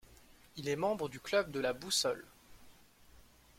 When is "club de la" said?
1.19-1.73